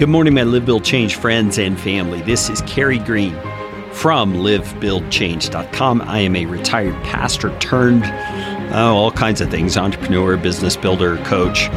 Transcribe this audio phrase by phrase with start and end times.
[0.00, 2.22] Good morning, my Live Build Change friends and family.
[2.22, 3.34] This is Carey Green
[3.92, 6.00] from livebuildchange.com.
[6.00, 8.04] I am a retired pastor turned
[8.72, 11.68] oh, all kinds of things entrepreneur, business builder, coach.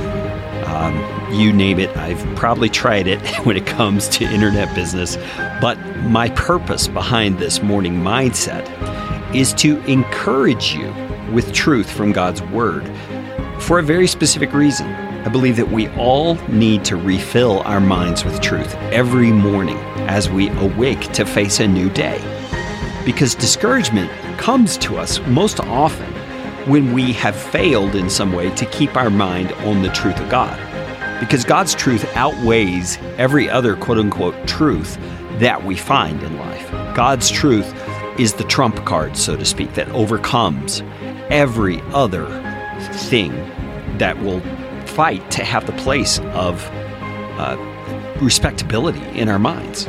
[0.68, 0.96] Um,
[1.34, 5.18] you name it, I've probably tried it when it comes to internet business.
[5.60, 8.66] But my purpose behind this morning mindset
[9.36, 10.88] is to encourage you
[11.34, 12.90] with truth from God's Word
[13.60, 15.13] for a very specific reason.
[15.26, 19.78] I believe that we all need to refill our minds with truth every morning
[20.10, 22.20] as we awake to face a new day.
[23.06, 26.12] Because discouragement comes to us most often
[26.70, 30.30] when we have failed in some way to keep our mind on the truth of
[30.30, 30.60] God.
[31.22, 34.98] Because God's truth outweighs every other quote unquote truth
[35.40, 36.70] that we find in life.
[36.96, 37.74] God's truth
[38.20, 40.84] is the trump card, so to speak, that overcomes
[41.30, 42.26] every other
[42.92, 43.32] thing
[44.00, 44.42] that will
[44.94, 46.64] fight to have the place of
[47.40, 47.58] uh,
[48.22, 49.88] respectability in our minds.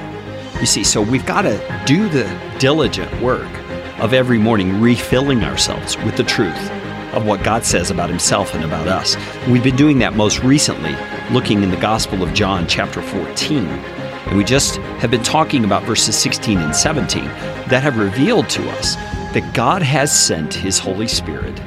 [0.61, 2.25] You see, so we've got to do the
[2.59, 3.51] diligent work
[3.99, 6.71] of every morning refilling ourselves with the truth
[7.13, 9.17] of what God says about Himself and about us.
[9.47, 10.97] We've been doing that most recently,
[11.31, 13.67] looking in the Gospel of John, chapter 14.
[13.67, 18.69] And we just have been talking about verses 16 and 17 that have revealed to
[18.71, 18.95] us
[19.35, 21.61] that God has sent His Holy Spirit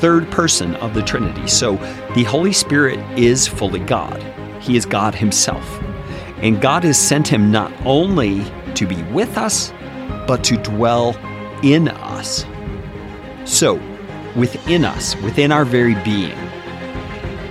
[0.00, 1.46] third person of the Trinity.
[1.46, 1.76] So
[2.14, 4.22] the Holy Spirit is fully God,
[4.60, 5.82] He is God Himself.
[6.42, 9.72] And God has sent Him not only to be with us,
[10.26, 11.16] but to dwell
[11.62, 12.44] in us.
[13.44, 13.74] So,
[14.36, 16.36] within us, within our very being,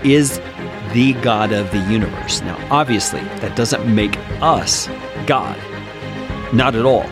[0.03, 0.39] is
[0.93, 2.41] the God of the universe.
[2.41, 4.87] Now, obviously, that doesn't make us
[5.25, 5.57] God.
[6.53, 7.05] Not at all.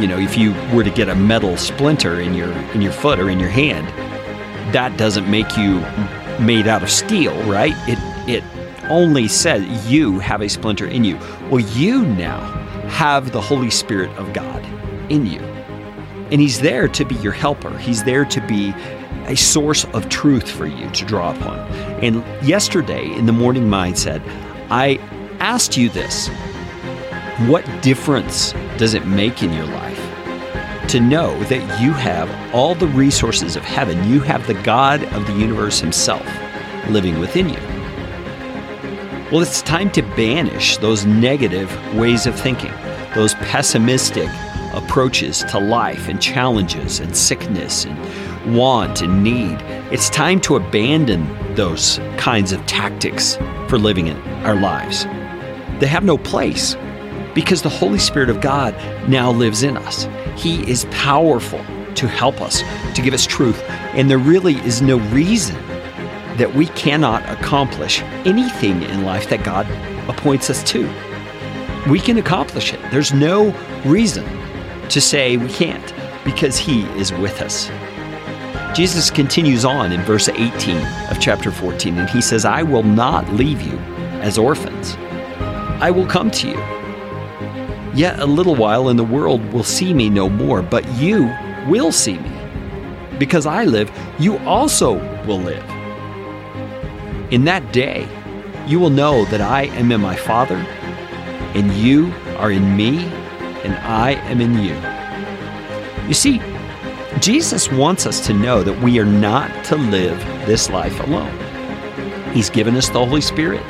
[0.00, 3.20] You know, if you were to get a metal splinter in your in your foot
[3.20, 3.86] or in your hand,
[4.72, 5.80] that doesn't make you
[6.40, 7.74] made out of steel, right?
[7.88, 8.44] It it
[8.90, 11.16] only says you have a splinter in you.
[11.50, 12.40] Well, you now
[12.88, 14.64] have the Holy Spirit of God
[15.10, 15.40] in you.
[16.30, 17.76] And he's there to be your helper.
[17.78, 18.72] He's there to be
[19.26, 21.58] a source of truth for you to draw upon.
[22.02, 22.16] And
[22.46, 24.22] yesterday in the morning mindset,
[24.70, 24.96] I
[25.40, 26.28] asked you this.
[27.48, 30.11] What difference does it make in your life
[30.92, 34.06] to know that you have all the resources of heaven.
[34.10, 36.26] You have the God of the universe Himself
[36.90, 37.58] living within you.
[39.30, 42.74] Well, it's time to banish those negative ways of thinking,
[43.14, 44.28] those pessimistic
[44.74, 49.62] approaches to life and challenges and sickness and want and need.
[49.90, 53.36] It's time to abandon those kinds of tactics
[53.66, 55.04] for living in our lives.
[55.80, 56.76] They have no place
[57.32, 58.74] because the Holy Spirit of God
[59.08, 60.06] now lives in us.
[60.36, 62.62] He is powerful to help us,
[62.94, 63.62] to give us truth.
[63.94, 65.56] And there really is no reason
[66.36, 69.66] that we cannot accomplish anything in life that God
[70.08, 70.90] appoints us to.
[71.88, 72.80] We can accomplish it.
[72.90, 73.54] There's no
[73.84, 74.24] reason
[74.88, 75.94] to say we can't
[76.24, 77.70] because He is with us.
[78.76, 80.76] Jesus continues on in verse 18
[81.10, 83.78] of chapter 14, and He says, I will not leave you
[84.22, 84.96] as orphans,
[85.82, 86.81] I will come to you.
[87.94, 91.30] Yet a little while, and the world will see me no more, but you
[91.68, 92.30] will see me.
[93.18, 94.94] Because I live, you also
[95.26, 95.62] will live.
[97.30, 98.08] In that day,
[98.66, 100.56] you will know that I am in my Father,
[101.54, 103.04] and you are in me,
[103.64, 104.74] and I am in you.
[106.08, 106.40] You see,
[107.20, 111.38] Jesus wants us to know that we are not to live this life alone.
[112.32, 113.62] He's given us the Holy Spirit.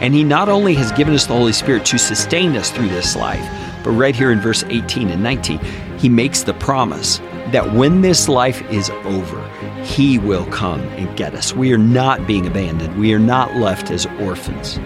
[0.00, 3.16] And He not only has given us the Holy Spirit to sustain us through this
[3.16, 3.48] life,
[3.82, 5.58] but right here in verse 18 and 19,
[5.98, 7.18] He makes the promise
[7.52, 9.48] that when this life is over,
[9.82, 11.54] He will come and get us.
[11.54, 14.78] We are not being abandoned, we are not left as orphans.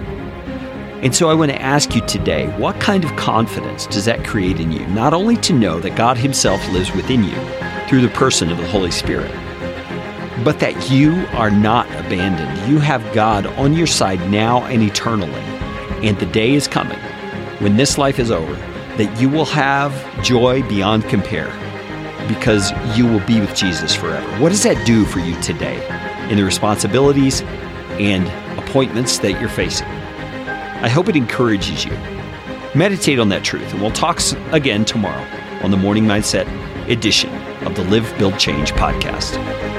[1.03, 4.61] And so I want to ask you today what kind of confidence does that create
[4.61, 4.87] in you?
[4.89, 7.37] Not only to know that God Himself lives within you
[7.89, 9.31] through the person of the Holy Spirit,
[10.45, 12.71] but that you are not abandoned.
[12.71, 15.43] You have God on your side now and eternally.
[16.03, 16.99] And the day is coming
[17.59, 18.55] when this life is over
[18.97, 19.93] that you will have
[20.23, 21.51] joy beyond compare
[22.29, 24.29] because you will be with Jesus forever.
[24.39, 25.77] What does that do for you today
[26.31, 27.43] in the responsibilities
[27.99, 28.27] and
[28.59, 29.87] appointments that you're facing?
[29.87, 31.93] I hope it encourages you.
[32.75, 34.21] Meditate on that truth, and we'll talk
[34.53, 35.27] again tomorrow
[35.63, 36.47] on the Morning Mindset
[36.89, 37.31] edition
[37.65, 39.70] of the Live, Build, Change podcast.